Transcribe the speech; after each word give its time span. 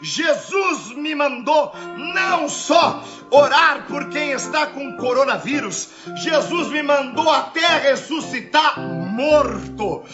Jesus 0.00 0.94
me 0.94 1.14
mandou 1.14 1.72
não 1.96 2.48
só 2.48 3.02
orar 3.30 3.86
por 3.86 4.08
quem 4.10 4.32
está 4.32 4.66
com 4.66 4.96
coronavírus, 4.96 5.90
Jesus 6.16 6.68
me 6.68 6.82
mandou 6.82 7.30
até 7.30 7.90
ressuscitar 7.90 8.78
morto. 8.80 10.04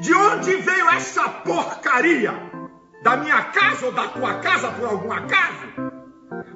De 0.00 0.14
onde 0.14 0.56
veio 0.56 0.88
essa 0.90 1.28
porcaria? 1.28 2.32
Da 3.02 3.16
minha 3.16 3.44
casa 3.44 3.86
ou 3.86 3.92
da 3.92 4.08
tua 4.08 4.34
casa 4.40 4.70
por 4.72 4.86
algum 4.86 5.10
acaso? 5.10 5.66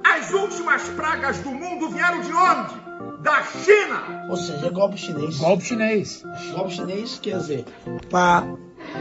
As 0.04 0.30
últimas 0.32 0.82
pragas 0.90 1.38
do 1.38 1.50
mundo 1.50 1.88
vieram 1.88 2.20
de 2.20 2.32
onde? 2.32 2.84
Da 3.22 3.42
China! 3.42 4.26
Ou 4.28 4.36
seja, 4.36 4.66
é 4.66 4.70
golpe 4.70 4.98
chinês. 4.98 5.38
Golpe 5.38 5.64
chinês. 5.64 6.22
Golpe 6.52 6.74
chinês 6.74 7.18
quer 7.18 7.38
dizer, 7.38 7.64
para 8.10 8.44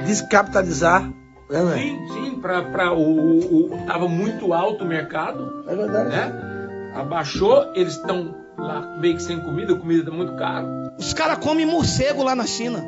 descapitalizar 0.06 1.12
é, 1.54 1.64
né? 1.64 1.78
Sim, 1.78 2.08
sim, 2.14 2.42
para 2.42 2.94
o, 2.94 3.74
o. 3.74 3.86
Tava 3.86 4.08
muito 4.08 4.54
alto 4.54 4.84
o 4.84 4.88
mercado. 4.88 5.64
É 5.68 5.76
verdade. 5.76 6.10
Né? 6.10 6.94
Abaixou, 6.96 7.72
eles 7.76 7.94
estão 7.96 8.36
lá 8.58 8.98
meio 9.00 9.16
que 9.16 9.24
sem 9.24 9.40
comida, 9.40 9.74
a 9.74 9.80
comida 9.80 10.06
tá 10.06 10.12
muito 10.12 10.36
caro. 10.36 10.68
Os 10.98 11.14
caras 11.14 11.38
comem 11.40 11.66
morcego 11.66 12.24
lá 12.24 12.36
na 12.36 12.46
China. 12.46 12.84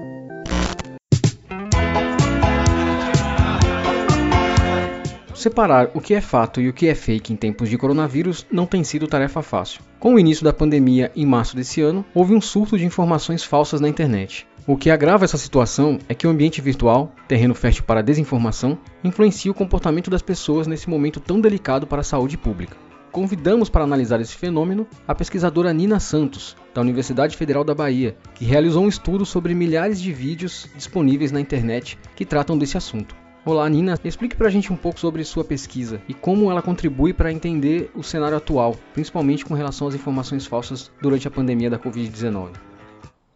Separar 5.33 5.91
o 5.93 6.01
que 6.01 6.15
é 6.15 6.21
fato 6.21 6.59
e 6.59 6.67
o 6.67 6.73
que 6.73 6.87
é 6.87 6.95
fake 6.95 7.31
em 7.31 7.35
tempos 7.35 7.69
de 7.69 7.77
coronavírus 7.77 8.47
não 8.51 8.65
tem 8.65 8.83
sido 8.83 9.07
tarefa 9.07 9.43
fácil. 9.43 9.81
Com 9.99 10.15
o 10.15 10.19
início 10.19 10.43
da 10.43 10.51
pandemia 10.51 11.11
em 11.15 11.25
março 11.25 11.55
desse 11.55 11.81
ano, 11.81 12.03
houve 12.15 12.33
um 12.33 12.41
surto 12.41 12.77
de 12.77 12.85
informações 12.85 13.43
falsas 13.43 13.79
na 13.79 13.87
internet. 13.87 14.47
O 14.67 14.75
que 14.75 14.89
agrava 14.89 15.23
essa 15.23 15.37
situação 15.37 15.99
é 16.09 16.15
que 16.15 16.25
o 16.25 16.29
ambiente 16.31 16.59
virtual, 16.59 17.13
terreno 17.27 17.53
fértil 17.53 17.83
para 17.83 17.99
a 17.99 18.03
desinformação, 18.03 18.75
influencia 19.03 19.51
o 19.51 19.53
comportamento 19.53 20.09
das 20.09 20.23
pessoas 20.23 20.65
nesse 20.65 20.89
momento 20.89 21.19
tão 21.19 21.39
delicado 21.39 21.85
para 21.85 22.01
a 22.01 22.03
saúde 22.03 22.35
pública. 22.35 22.75
Convidamos 23.11 23.69
para 23.69 23.83
analisar 23.83 24.19
esse 24.19 24.35
fenômeno 24.35 24.87
a 25.07 25.13
pesquisadora 25.13 25.71
Nina 25.71 25.99
Santos, 25.99 26.57
da 26.73 26.81
Universidade 26.81 27.37
Federal 27.37 27.63
da 27.63 27.75
Bahia, 27.75 28.17
que 28.33 28.43
realizou 28.43 28.83
um 28.83 28.87
estudo 28.87 29.23
sobre 29.23 29.53
milhares 29.53 30.01
de 30.01 30.11
vídeos 30.11 30.67
disponíveis 30.75 31.31
na 31.31 31.39
internet 31.39 31.95
que 32.15 32.25
tratam 32.25 32.57
desse 32.57 32.75
assunto. 32.75 33.15
Olá, 33.45 33.69
Nina. 33.69 33.99
Explique 34.03 34.35
para 34.35 34.47
a 34.47 34.51
gente 34.51 34.73
um 34.73 34.75
pouco 34.75 34.99
sobre 34.99 35.23
sua 35.23 35.43
pesquisa 35.43 36.01
e 36.09 36.13
como 36.15 36.49
ela 36.49 36.63
contribui 36.63 37.13
para 37.13 37.31
entender 37.31 37.91
o 37.93 38.01
cenário 38.01 38.35
atual, 38.35 38.75
principalmente 38.95 39.45
com 39.45 39.53
relação 39.53 39.87
às 39.87 39.93
informações 39.93 40.47
falsas 40.47 40.89
durante 40.99 41.27
a 41.27 41.31
pandemia 41.31 41.69
da 41.69 41.77
Covid-19. 41.77 42.74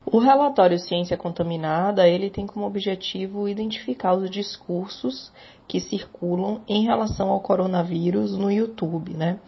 O 0.05 0.17
relatório 0.17 0.79
Ciência 0.79 1.17
Contaminada, 1.17 2.07
ele 2.07 2.29
tem 2.29 2.47
como 2.47 2.65
objetivo 2.65 3.47
identificar 3.47 4.13
os 4.13 4.29
discursos 4.29 5.31
que 5.67 5.79
circulam 5.79 6.61
em 6.67 6.83
relação 6.83 7.29
ao 7.29 7.41
coronavírus 7.41 8.35
no 8.35 8.51
YouTube, 8.51 9.13
né? 9.13 9.39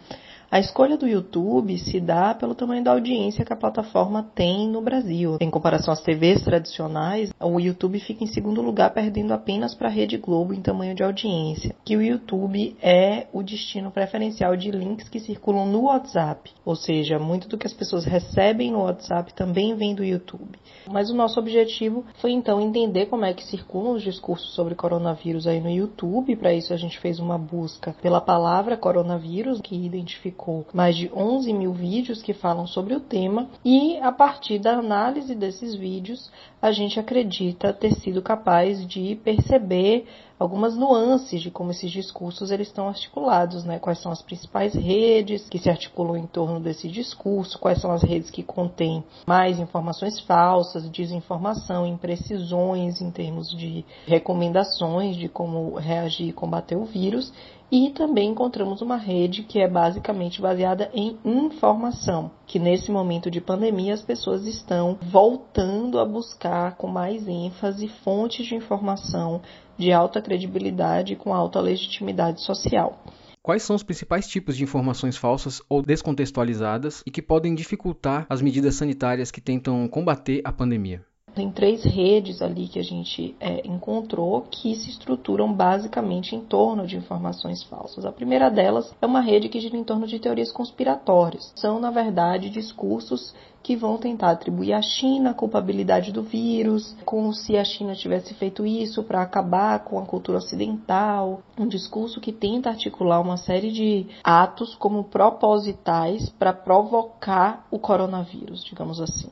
A 0.52 0.60
escolha 0.60 0.98
do 0.98 1.08
YouTube 1.08 1.78
se 1.78 1.98
dá 1.98 2.34
pelo 2.34 2.54
tamanho 2.54 2.84
da 2.84 2.92
audiência 2.92 3.42
que 3.42 3.54
a 3.54 3.56
plataforma 3.56 4.30
tem 4.34 4.68
no 4.68 4.82
Brasil. 4.82 5.38
Em 5.40 5.48
comparação 5.48 5.94
às 5.94 6.02
TVs 6.02 6.42
tradicionais, 6.44 7.32
o 7.40 7.58
YouTube 7.58 7.98
fica 7.98 8.22
em 8.22 8.26
segundo 8.26 8.60
lugar, 8.60 8.92
perdendo 8.92 9.32
apenas 9.32 9.74
para 9.74 9.88
a 9.88 9.90
Rede 9.90 10.18
Globo 10.18 10.52
em 10.52 10.60
tamanho 10.60 10.94
de 10.94 11.02
audiência. 11.02 11.74
Que 11.82 11.96
o 11.96 12.02
YouTube 12.02 12.76
é 12.82 13.28
o 13.32 13.42
destino 13.42 13.90
preferencial 13.90 14.54
de 14.54 14.70
links 14.70 15.08
que 15.08 15.20
circulam 15.20 15.64
no 15.64 15.84
WhatsApp, 15.84 16.50
ou 16.66 16.76
seja, 16.76 17.18
muito 17.18 17.48
do 17.48 17.56
que 17.56 17.66
as 17.66 17.72
pessoas 17.72 18.04
recebem 18.04 18.72
no 18.72 18.82
WhatsApp 18.82 19.32
também 19.32 19.74
vem 19.74 19.94
do 19.94 20.04
YouTube. 20.04 20.58
Mas 20.86 21.08
o 21.08 21.16
nosso 21.16 21.40
objetivo 21.40 22.04
foi 22.20 22.32
então 22.32 22.60
entender 22.60 23.06
como 23.06 23.24
é 23.24 23.32
que 23.32 23.42
circulam 23.42 23.94
os 23.94 24.02
discursos 24.02 24.54
sobre 24.54 24.74
coronavírus 24.74 25.46
aí 25.46 25.62
no 25.62 25.70
YouTube. 25.70 26.36
Para 26.36 26.52
isso 26.52 26.74
a 26.74 26.76
gente 26.76 26.98
fez 26.98 27.18
uma 27.18 27.38
busca 27.38 27.96
pela 28.02 28.20
palavra 28.20 28.76
coronavírus, 28.76 29.58
que 29.62 29.74
identificou 29.74 30.41
publicou 30.42 30.66
mais 30.74 30.96
de 30.96 31.10
11 31.14 31.52
mil 31.52 31.72
vídeos 31.72 32.20
que 32.20 32.34
falam 32.34 32.66
sobre 32.66 32.94
o 32.94 33.00
tema 33.00 33.48
e, 33.64 33.98
a 33.98 34.10
partir 34.10 34.58
da 34.58 34.72
análise 34.76 35.34
desses 35.34 35.74
vídeos, 35.74 36.30
a 36.60 36.72
gente 36.72 36.98
acredita 36.98 37.72
ter 37.72 37.94
sido 37.94 38.20
capaz 38.20 38.84
de 38.86 39.14
perceber 39.22 40.06
algumas 40.42 40.76
nuances 40.76 41.40
de 41.40 41.52
como 41.52 41.70
esses 41.70 41.90
discursos 41.90 42.50
eles 42.50 42.66
estão 42.66 42.88
articulados, 42.88 43.64
né? 43.64 43.78
Quais 43.78 44.00
são 44.02 44.10
as 44.10 44.20
principais 44.20 44.74
redes 44.74 45.48
que 45.48 45.58
se 45.58 45.70
articulam 45.70 46.16
em 46.16 46.26
torno 46.26 46.58
desse 46.58 46.88
discurso, 46.88 47.58
quais 47.60 47.80
são 47.80 47.92
as 47.92 48.02
redes 48.02 48.28
que 48.28 48.42
contêm 48.42 49.04
mais 49.24 49.60
informações 49.60 50.18
falsas, 50.20 50.90
desinformação, 50.90 51.86
imprecisões 51.86 53.00
em 53.00 53.10
termos 53.10 53.50
de 53.56 53.84
recomendações 54.04 55.16
de 55.16 55.28
como 55.28 55.76
reagir 55.76 56.28
e 56.28 56.32
combater 56.32 56.76
o 56.76 56.84
vírus 56.84 57.32
e 57.72 57.88
também 57.88 58.28
encontramos 58.28 58.82
uma 58.82 58.98
rede 58.98 59.44
que 59.44 59.58
é 59.58 59.66
basicamente 59.66 60.42
baseada 60.42 60.90
em 60.92 61.16
informação, 61.24 62.30
que 62.46 62.58
nesse 62.58 62.92
momento 62.92 63.30
de 63.30 63.40
pandemia 63.40 63.94
as 63.94 64.02
pessoas 64.02 64.46
estão 64.46 64.98
voltando 65.00 65.98
a 65.98 66.04
buscar 66.04 66.76
com 66.76 66.86
mais 66.86 67.26
ênfase 67.26 67.88
fontes 67.88 68.44
de 68.44 68.54
informação 68.54 69.40
de 69.82 69.92
alta 69.92 70.22
credibilidade 70.22 71.12
e 71.12 71.16
com 71.16 71.34
alta 71.34 71.60
legitimidade 71.60 72.40
social. 72.40 73.02
Quais 73.42 73.64
são 73.64 73.74
os 73.74 73.82
principais 73.82 74.28
tipos 74.28 74.56
de 74.56 74.62
informações 74.62 75.16
falsas 75.16 75.60
ou 75.68 75.82
descontextualizadas 75.82 77.02
e 77.04 77.10
que 77.10 77.20
podem 77.20 77.56
dificultar 77.56 78.24
as 78.30 78.40
medidas 78.40 78.76
sanitárias 78.76 79.32
que 79.32 79.40
tentam 79.40 79.88
combater 79.88 80.40
a 80.44 80.52
pandemia? 80.52 81.04
Tem 81.34 81.50
três 81.50 81.82
redes 81.82 82.42
ali 82.42 82.68
que 82.68 82.78
a 82.78 82.84
gente 82.84 83.34
é, 83.40 83.66
encontrou 83.66 84.42
que 84.42 84.74
se 84.74 84.90
estruturam 84.90 85.50
basicamente 85.52 86.36
em 86.36 86.40
torno 86.42 86.86
de 86.86 86.96
informações 86.96 87.62
falsas. 87.64 88.04
A 88.04 88.12
primeira 88.12 88.50
delas 88.50 88.94
é 89.00 89.06
uma 89.06 89.22
rede 89.22 89.48
que 89.48 89.58
gira 89.58 89.76
em 89.76 89.82
torno 89.82 90.06
de 90.06 90.18
teorias 90.18 90.52
conspiratórias. 90.52 91.50
São, 91.56 91.80
na 91.80 91.90
verdade, 91.90 92.50
discursos 92.50 93.34
que 93.62 93.76
vão 93.76 93.96
tentar 93.96 94.30
atribuir 94.30 94.72
à 94.72 94.82
China 94.82 95.30
a 95.30 95.34
culpabilidade 95.34 96.12
do 96.12 96.22
vírus, 96.22 96.96
como 97.04 97.32
se 97.32 97.56
a 97.56 97.64
China 97.64 97.94
tivesse 97.94 98.34
feito 98.34 98.66
isso 98.66 99.02
para 99.04 99.22
acabar 99.22 99.80
com 99.84 99.98
a 99.98 100.06
cultura 100.06 100.38
ocidental. 100.38 101.42
Um 101.58 101.66
discurso 101.66 102.20
que 102.20 102.32
tenta 102.32 102.70
articular 102.70 103.20
uma 103.20 103.36
série 103.36 103.70
de 103.70 104.06
atos 104.24 104.74
como 104.74 105.04
propositais 105.04 106.28
para 106.30 106.52
provocar 106.52 107.66
o 107.70 107.78
coronavírus, 107.78 108.64
digamos 108.64 109.00
assim. 109.00 109.30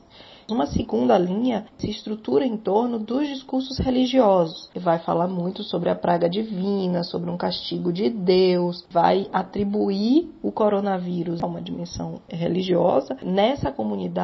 Uma 0.51 0.65
segunda 0.65 1.17
linha 1.17 1.65
se 1.77 1.89
estrutura 1.89 2.45
em 2.45 2.57
torno 2.57 2.99
dos 2.99 3.25
discursos 3.25 3.77
religiosos, 3.77 4.69
vai 4.75 4.99
falar 4.99 5.27
muito 5.27 5.63
sobre 5.63 5.89
a 5.89 5.95
praga 5.95 6.29
divina, 6.29 7.05
sobre 7.05 7.29
um 7.29 7.37
castigo 7.37 7.93
de 7.93 8.09
Deus, 8.09 8.85
vai 8.89 9.29
atribuir 9.31 10.29
o 10.43 10.51
coronavírus 10.51 11.41
a 11.41 11.47
uma 11.47 11.61
dimensão 11.61 12.19
religiosa. 12.27 13.15
Nessa 13.23 13.71
comunidade, 13.71 14.20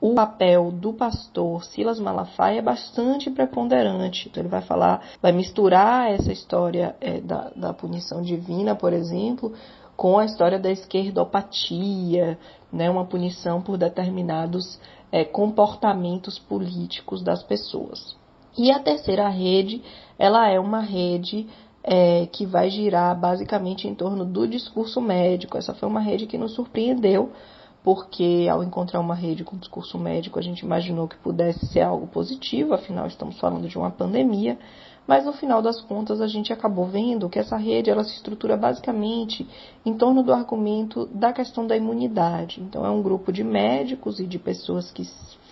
o 0.00 0.14
papel 0.14 0.70
do 0.70 0.92
pastor 0.92 1.64
Silas 1.64 1.98
Malafaia 1.98 2.58
é 2.58 2.62
bastante 2.62 3.30
preponderante. 3.30 4.28
Então, 4.28 4.42
ele 4.42 4.48
vai 4.48 4.62
falar, 4.62 5.02
vai 5.20 5.32
misturar 5.32 6.10
essa 6.10 6.32
história 6.32 6.96
é, 7.00 7.20
da, 7.20 7.50
da 7.54 7.72
punição 7.72 8.22
divina, 8.22 8.74
por 8.74 8.92
exemplo, 8.92 9.52
com 9.96 10.18
a 10.18 10.24
história 10.24 10.58
da 10.58 10.70
esquerdopatia, 10.70 12.38
né, 12.72 12.88
uma 12.88 13.04
punição 13.04 13.60
por 13.60 13.76
determinados 13.76 14.80
é, 15.12 15.24
comportamentos 15.24 16.38
políticos 16.38 17.22
das 17.22 17.42
pessoas. 17.42 18.16
E 18.56 18.70
a 18.70 18.78
terceira 18.78 19.28
rede, 19.28 19.82
ela 20.18 20.48
é 20.48 20.58
uma 20.58 20.80
rede 20.80 21.46
é, 21.82 22.26
que 22.26 22.46
vai 22.46 22.70
girar 22.70 23.18
basicamente 23.18 23.88
em 23.88 23.94
torno 23.94 24.24
do 24.24 24.46
discurso 24.46 25.00
médico. 25.00 25.56
Essa 25.56 25.74
foi 25.74 25.88
uma 25.88 26.00
rede 26.00 26.26
que 26.26 26.38
nos 26.38 26.54
surpreendeu, 26.54 27.32
porque 27.82 28.46
ao 28.50 28.62
encontrar 28.62 29.00
uma 29.00 29.14
rede 29.14 29.44
com 29.44 29.56
discurso 29.56 29.98
médico, 29.98 30.38
a 30.38 30.42
gente 30.42 30.60
imaginou 30.60 31.08
que 31.08 31.16
pudesse 31.16 31.66
ser 31.66 31.80
algo 31.80 32.06
positivo, 32.06 32.74
afinal 32.74 33.06
estamos 33.06 33.38
falando 33.38 33.68
de 33.68 33.78
uma 33.78 33.90
pandemia, 33.90 34.58
mas 35.06 35.24
no 35.24 35.32
final 35.32 35.62
das 35.62 35.80
contas 35.80 36.20
a 36.20 36.28
gente 36.28 36.52
acabou 36.52 36.86
vendo 36.86 37.28
que 37.28 37.38
essa 37.38 37.56
rede 37.56 37.90
ela 37.90 38.04
se 38.04 38.14
estrutura 38.14 38.56
basicamente 38.56 39.48
em 39.84 39.94
torno 39.94 40.22
do 40.22 40.32
argumento 40.32 41.06
da 41.06 41.32
questão 41.32 41.66
da 41.66 41.76
imunidade. 41.76 42.60
Então 42.60 42.84
é 42.84 42.90
um 42.90 43.02
grupo 43.02 43.32
de 43.32 43.42
médicos 43.42 44.20
e 44.20 44.26
de 44.26 44.38
pessoas 44.38 44.92
que 44.92 45.04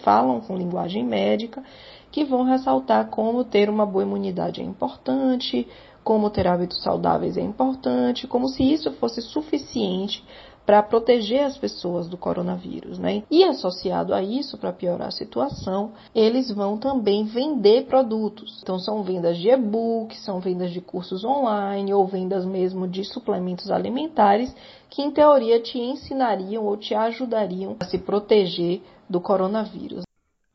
falam 0.03 0.41
com 0.41 0.57
linguagem 0.57 1.05
médica 1.05 1.63
que 2.11 2.25
vão 2.25 2.45
ressaltar 2.45 3.09
como 3.09 3.45
ter 3.45 3.69
uma 3.69 3.85
boa 3.85 4.05
imunidade 4.05 4.61
é 4.61 4.65
importante, 4.65 5.67
como 6.05 6.31
ter 6.31 6.47
hábitos 6.47 6.83
saudáveis 6.83 7.37
é 7.37 7.43
importante, 7.43 8.27
como 8.27 8.49
se 8.49 8.63
isso 8.63 8.91
fosse 8.93 9.21
suficiente 9.21 10.25
para 10.69 10.83
proteger 10.83 11.45
as 11.45 11.57
pessoas 11.57 12.11
do 12.11 12.19
coronavírus, 12.19 12.99
né? 12.99 13.23
E 13.31 13.43
associado 13.43 14.13
a 14.13 14.23
isso, 14.23 14.59
para 14.59 14.71
piorar 14.71 15.09
a 15.09 15.11
situação, 15.11 15.93
eles 16.15 16.51
vão 16.51 16.77
também 16.77 17.25
vender 17.25 17.87
produtos. 17.87 18.61
Então 18.63 18.79
são 18.79 19.03
vendas 19.03 19.39
de 19.39 19.49
e-book, 19.49 20.15
são 20.19 20.41
vendas 20.41 20.71
de 20.71 20.83
cursos 20.83 21.25
online 21.25 21.95
ou 21.95 22.07
vendas 22.07 22.45
mesmo 22.45 22.87
de 22.87 23.03
suplementos 23.03 23.71
alimentares 23.71 24.55
que 24.91 25.01
em 25.01 25.11
teoria 25.11 25.59
te 25.59 25.79
ensinariam 25.79 26.67
ou 26.67 26.77
te 26.77 26.95
ajudariam 26.95 27.75
a 27.81 27.87
se 27.87 27.97
proteger 27.97 28.83
do 29.09 29.23
coronavírus. 29.23 30.08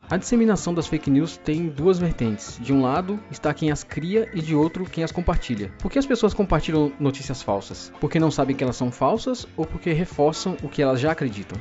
A 0.09 0.17
disseminação 0.17 0.73
das 0.73 0.87
fake 0.87 1.09
news 1.09 1.37
tem 1.37 1.69
duas 1.69 1.97
vertentes. 1.97 2.59
De 2.61 2.73
um 2.73 2.81
lado 2.81 3.19
está 3.31 3.53
quem 3.53 3.71
as 3.71 3.83
cria 3.83 4.29
e 4.33 4.41
de 4.41 4.53
outro 4.53 4.83
quem 4.83 5.03
as 5.03 5.13
compartilha. 5.13 5.71
Por 5.79 5.89
que 5.89 5.97
as 5.97 6.05
pessoas 6.05 6.33
compartilham 6.33 6.91
notícias 6.99 7.41
falsas? 7.41 7.91
Porque 8.01 8.19
não 8.19 8.29
sabem 8.29 8.55
que 8.55 8.63
elas 8.63 8.75
são 8.75 8.91
falsas 8.91 9.47
ou 9.55 9.65
porque 9.65 9.93
reforçam 9.93 10.57
o 10.61 10.67
que 10.67 10.81
elas 10.81 10.99
já 10.99 11.11
acreditam? 11.11 11.59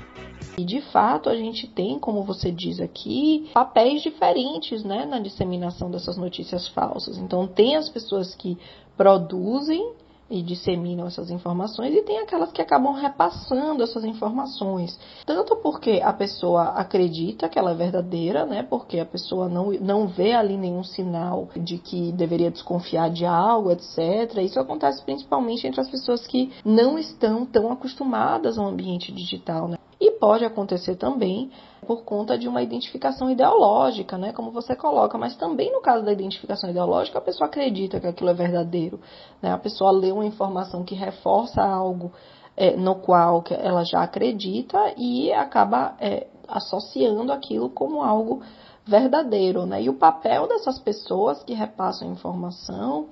E 0.59 0.65
de 0.65 0.83
fato 0.93 1.29
a 1.29 1.37
gente 1.37 1.69
tem, 1.69 1.99
como 1.99 2.25
você 2.25 2.51
diz 2.51 2.81
aqui, 2.81 3.49
papéis 3.55 4.03
diferentes 4.03 4.83
né, 4.83 5.07
na 5.07 5.21
disseminação 5.21 5.91
dessas 5.91 6.17
notícias 6.17 6.67
falsas. 6.69 7.17
Então 7.19 7.47
tem 7.47 7.77
as 7.77 7.89
pessoas 7.89 8.35
que 8.35 8.59
produzem 8.97 9.95
e 10.33 10.43
disseminam 10.43 11.07
essas 11.07 11.31
informações, 11.31 11.95
e 11.95 12.03
tem 12.03 12.19
aquelas 12.19 12.51
que 12.51 12.63
acabam 12.63 12.95
repassando 12.95 13.83
essas 13.83 14.03
informações. 14.03 14.99
Tanto 15.27 15.57
porque 15.57 16.01
a 16.03 16.13
pessoa 16.13 16.71
acredita 16.71 17.51
que 17.51 17.59
ela 17.59 17.73
é 17.73 17.75
verdadeira, 17.75 18.47
né? 18.47 18.63
Porque 18.63 18.99
a 18.99 19.05
pessoa 19.05 19.47
não, 19.47 19.73
não 19.73 20.09
vê 20.09 20.33
ali 20.33 20.57
nenhum 20.57 20.83
sinal 20.83 21.49
de 21.55 21.77
que 21.77 22.13
deveria 22.13 22.51
desconfiar 22.51 23.11
de 23.11 23.27
algo, 23.27 23.71
etc. 23.71 24.39
Isso 24.43 24.59
acontece 24.59 25.03
principalmente 25.05 25.67
entre 25.67 25.83
as 25.83 25.91
pessoas 25.91 26.27
que 26.27 26.51
não 26.65 26.99
estão 26.99 27.45
tão 27.45 27.71
acostumadas 27.71 28.57
ao 28.57 28.67
ambiente 28.67 29.13
digital, 29.13 29.69
né? 29.69 29.77
E 30.01 30.13
pode 30.13 30.45
acontecer 30.45 30.97
também 30.97 31.51
por 31.87 32.05
conta 32.05 32.39
de 32.39 32.47
uma 32.47 32.63
identificação 32.63 33.31
ideológica, 33.31 34.17
né, 34.17 34.33
como 34.33 34.51
você 34.51 34.75
coloca, 34.77 35.19
mas 35.19 35.37
também 35.37 35.73
no 35.73 35.81
caso 35.81 36.05
da 36.05 36.13
identificação 36.13 36.71
ideológica, 36.71 37.19
a 37.19 37.23
pessoa 37.23 37.49
acredita 37.49 37.99
que 38.01 38.07
aquilo 38.07 38.31
é 38.31 38.35
verdadeiro, 38.35 39.01
né, 39.41 39.53
a 39.53 39.59
pessoa 39.59 39.91
lê 39.91 40.13
uma 40.13 40.25
informação 40.25 40.85
que 40.85 40.95
reforça 40.95 41.61
algo 41.61 42.13
é, 42.57 42.77
no 42.77 42.97
qual 42.97 43.43
ela 43.51 43.85
já 43.85 44.03
acredita 44.03 44.95
e 44.97 45.33
acaba 45.33 45.97
é, 46.01 46.29
associando 46.47 47.33
aquilo 47.33 47.69
como 47.69 48.03
algo 48.03 48.43
verdadeiro, 48.87 49.67
né, 49.67 49.83
e 49.83 49.89
o 49.89 49.95
papel 49.95 50.47
dessas 50.47 50.79
pessoas 50.79 51.43
que 51.43 51.53
repassam 51.53 52.13
informação 52.13 53.09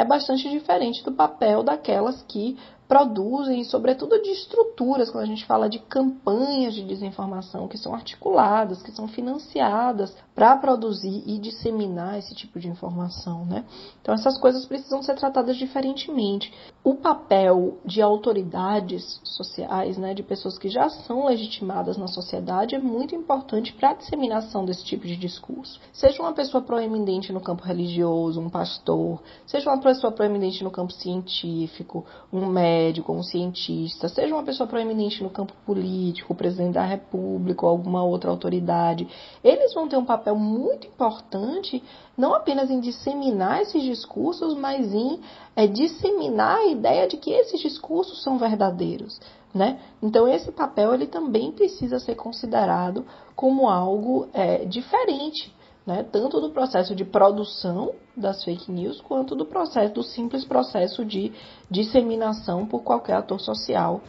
é 0.00 0.04
bastante 0.04 0.48
diferente 0.48 1.04
do 1.04 1.12
papel 1.12 1.62
daquelas 1.62 2.22
que 2.22 2.56
produzem, 2.88 3.62
sobretudo 3.62 4.20
de 4.20 4.30
estruturas, 4.30 5.10
quando 5.10 5.22
a 5.22 5.26
gente 5.26 5.44
fala 5.44 5.68
de 5.68 5.78
campanhas 5.78 6.74
de 6.74 6.82
desinformação 6.82 7.68
que 7.68 7.78
são 7.78 7.94
articuladas, 7.94 8.82
que 8.82 8.90
são 8.90 9.06
financiadas 9.06 10.12
para 10.34 10.56
produzir 10.56 11.22
e 11.24 11.38
disseminar 11.38 12.18
esse 12.18 12.34
tipo 12.34 12.58
de 12.58 12.66
informação, 12.66 13.44
né? 13.44 13.64
Então 14.02 14.12
essas 14.12 14.36
coisas 14.38 14.64
precisam 14.64 15.02
ser 15.04 15.14
tratadas 15.14 15.56
diferentemente. 15.56 16.52
O 16.90 16.96
papel 16.96 17.78
de 17.84 18.02
autoridades 18.02 19.20
sociais, 19.22 19.96
né, 19.96 20.12
de 20.12 20.24
pessoas 20.24 20.58
que 20.58 20.68
já 20.68 20.88
são 20.88 21.26
legitimadas 21.26 21.96
na 21.96 22.08
sociedade 22.08 22.74
é 22.74 22.80
muito 22.80 23.14
importante 23.14 23.72
para 23.72 23.90
a 23.90 23.94
disseminação 23.94 24.64
desse 24.64 24.84
tipo 24.84 25.06
de 25.06 25.14
discurso. 25.14 25.80
Seja 25.92 26.20
uma 26.20 26.32
pessoa 26.32 26.60
proeminente 26.60 27.32
no 27.32 27.40
campo 27.40 27.62
religioso, 27.62 28.40
um 28.40 28.50
pastor, 28.50 29.22
seja 29.46 29.70
uma 29.70 29.80
pessoa 29.80 30.12
proeminente 30.12 30.64
no 30.64 30.70
campo 30.72 30.92
científico, 30.92 32.04
um 32.32 32.46
médico, 32.46 33.12
um 33.12 33.22
cientista, 33.22 34.08
seja 34.08 34.34
uma 34.34 34.42
pessoa 34.42 34.66
proeminente 34.66 35.22
no 35.22 35.30
campo 35.30 35.52
político, 35.64 36.32
o 36.32 36.36
presidente 36.36 36.74
da 36.74 36.84
república 36.84 37.66
ou 37.66 37.70
alguma 37.70 38.02
outra 38.02 38.32
autoridade, 38.32 39.06
eles 39.44 39.72
vão 39.74 39.86
ter 39.86 39.96
um 39.96 40.04
papel 40.04 40.34
muito 40.34 40.88
importante, 40.88 41.80
não 42.18 42.34
apenas 42.34 42.68
em 42.68 42.80
disseminar 42.80 43.62
esses 43.62 43.84
discursos, 43.84 44.54
mas 44.54 44.92
em 44.92 45.20
é, 45.54 45.68
disseminar 45.68 46.58
ideia 46.80 47.06
de 47.06 47.18
que 47.18 47.30
esses 47.30 47.60
discursos 47.60 48.22
são 48.22 48.38
verdadeiros. 48.38 49.20
Né? 49.54 49.78
Então 50.02 50.26
esse 50.26 50.50
papel 50.50 50.94
ele 50.94 51.06
também 51.06 51.52
precisa 51.52 51.98
ser 51.98 52.14
considerado 52.14 53.04
como 53.36 53.68
algo 53.68 54.28
é, 54.32 54.64
diferente, 54.64 55.54
né? 55.86 56.04
tanto 56.10 56.40
do 56.40 56.50
processo 56.50 56.94
de 56.94 57.04
produção 57.04 57.92
das 58.16 58.44
fake 58.44 58.70
news 58.70 59.00
quanto 59.00 59.34
do 59.34 59.44
processo 59.44 59.94
do 59.94 60.02
simples 60.02 60.44
processo 60.44 61.04
de 61.04 61.32
disseminação 61.70 62.64
por 62.64 62.82
qualquer 62.82 63.14
ator 63.14 63.40
social. 63.40 64.00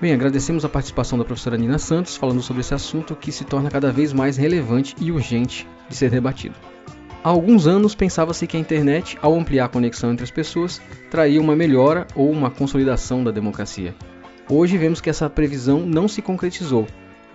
Bem, 0.00 0.14
agradecemos 0.14 0.64
a 0.64 0.68
participação 0.68 1.18
da 1.18 1.24
professora 1.24 1.58
Nina 1.58 1.78
Santos 1.78 2.16
falando 2.16 2.42
sobre 2.42 2.60
esse 2.60 2.74
assunto 2.74 3.14
que 3.14 3.30
se 3.30 3.44
torna 3.44 3.70
cada 3.70 3.92
vez 3.92 4.12
mais 4.12 4.36
relevante 4.36 4.96
e 5.00 5.12
urgente 5.12 5.68
de 5.88 5.94
ser 5.94 6.10
debatido. 6.10 6.56
Há 7.22 7.28
alguns 7.28 7.66
anos 7.66 7.94
pensava-se 7.94 8.46
que 8.46 8.56
a 8.56 8.60
internet, 8.60 9.18
ao 9.20 9.34
ampliar 9.34 9.66
a 9.66 9.68
conexão 9.68 10.10
entre 10.10 10.24
as 10.24 10.30
pessoas, 10.30 10.80
traria 11.10 11.38
uma 11.38 11.54
melhora 11.54 12.06
ou 12.14 12.30
uma 12.30 12.50
consolidação 12.50 13.22
da 13.22 13.30
democracia. 13.30 13.94
Hoje 14.48 14.78
vemos 14.78 15.02
que 15.02 15.10
essa 15.10 15.28
previsão 15.28 15.80
não 15.80 16.08
se 16.08 16.22
concretizou 16.22 16.86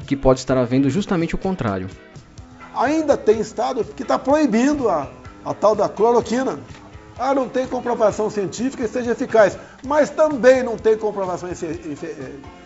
e 0.02 0.04
que 0.04 0.16
pode 0.16 0.40
estar 0.40 0.58
havendo 0.58 0.90
justamente 0.90 1.36
o 1.36 1.38
contrário. 1.38 1.88
Ainda 2.76 3.16
tem 3.16 3.40
estado 3.40 3.86
que 3.86 4.02
está 4.02 4.18
proibindo 4.18 4.90
a, 4.90 5.08
a 5.46 5.54
tal 5.54 5.76
da 5.76 5.88
cloroquina, 5.88 6.60
ah, 7.20 7.36
não 7.36 7.48
tem 7.48 7.68
comprovação 7.68 8.28
científica 8.28 8.84
que 8.84 8.90
seja 8.90 9.12
eficaz. 9.12 9.56
Mas 9.86 10.10
também 10.10 10.64
não 10.64 10.78
tem 10.78 10.98
comprovação 10.98 11.48
eh, 11.48 11.56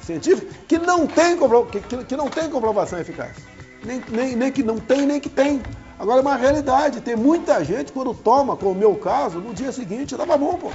científica 0.01 0.47
que 0.67 0.79
não 0.79 1.05
tem, 1.05 1.37
que, 1.69 2.05
que 2.05 2.15
não 2.15 2.29
tem 2.29 2.49
comprovação 2.49 2.97
eficaz. 2.97 3.35
Nem, 3.83 4.01
nem, 4.09 4.35
nem 4.37 4.51
que 4.51 4.63
não 4.63 4.79
tem, 4.79 5.05
nem 5.05 5.19
que 5.19 5.29
tem. 5.29 5.61
Agora 5.99 6.19
é 6.19 6.21
uma 6.21 6.37
realidade. 6.37 7.01
Tem 7.01 7.15
muita 7.15 7.63
gente, 7.63 7.91
quando 7.91 8.13
toma, 8.13 8.55
como 8.55 8.71
o 8.71 8.75
meu 8.75 8.95
caso, 8.95 9.39
no 9.39 9.53
dia 9.53 9.71
seguinte, 9.71 10.15
tava 10.15 10.37
bom, 10.37 10.53
pô. 10.55 10.71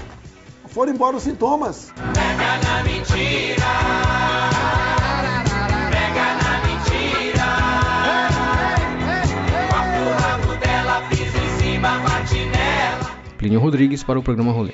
Foram 0.68 0.92
embora 0.92 1.16
os 1.16 1.22
sintomas. 1.22 1.92
Pega 1.96 2.58
na 2.68 2.82
mentira. 2.84 3.64
Plínio 13.38 13.60
Rodrigues 13.60 14.02
para 14.02 14.18
o 14.18 14.22
programa 14.22 14.52
Rolê. 14.52 14.72